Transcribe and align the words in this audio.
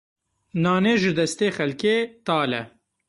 Nanê 0.63 0.93
ji 1.01 1.11
destê 1.19 1.47
xelkê, 1.57 1.95
tal 2.25 2.51
e. 2.61 2.63